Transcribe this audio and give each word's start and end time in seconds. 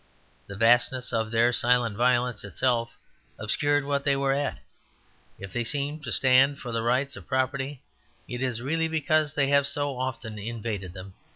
The 0.47 0.55
vastness 0.55 1.13
of 1.13 1.29
their 1.29 1.53
silent 1.53 1.95
violence 1.95 2.43
itself 2.43 2.97
obscured 3.37 3.85
what 3.85 4.03
they 4.03 4.15
were 4.15 4.33
at; 4.33 4.57
if 5.37 5.53
they 5.53 5.63
seem 5.63 5.99
to 5.99 6.11
stand 6.11 6.57
for 6.57 6.71
the 6.71 6.81
rights 6.81 7.15
of 7.15 7.27
property 7.27 7.83
it 8.27 8.41
is 8.41 8.63
really 8.63 8.87
because 8.87 9.33
they 9.33 9.49
have 9.49 9.67
so 9.67 9.95
often 9.95 10.39
invaded 10.39 10.93
them. 10.93 11.13